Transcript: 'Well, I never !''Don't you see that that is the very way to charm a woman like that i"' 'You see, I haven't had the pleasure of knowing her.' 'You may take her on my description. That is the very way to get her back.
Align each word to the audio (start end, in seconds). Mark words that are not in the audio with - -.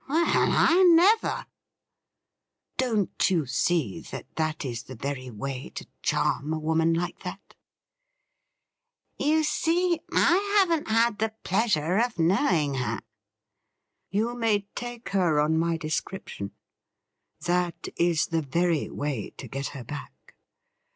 'Well, 0.09 0.25
I 0.51 0.81
never 0.81 1.45
!''Don't 2.79 3.29
you 3.29 3.45
see 3.45 3.99
that 4.09 4.35
that 4.35 4.65
is 4.65 4.81
the 4.81 4.95
very 4.95 5.29
way 5.29 5.69
to 5.75 5.85
charm 6.01 6.51
a 6.51 6.57
woman 6.59 6.95
like 6.95 7.19
that 7.19 7.53
i"' 9.19 9.23
'You 9.23 9.43
see, 9.43 9.99
I 10.11 10.39
haven't 10.57 10.87
had 10.87 11.19
the 11.19 11.35
pleasure 11.43 11.99
of 11.99 12.17
knowing 12.17 12.73
her.' 12.81 13.01
'You 14.09 14.35
may 14.35 14.61
take 14.73 15.09
her 15.09 15.39
on 15.39 15.59
my 15.59 15.77
description. 15.77 16.49
That 17.45 17.89
is 17.95 18.25
the 18.25 18.41
very 18.41 18.89
way 18.89 19.29
to 19.37 19.47
get 19.47 19.67
her 19.67 19.83
back. 19.83 20.35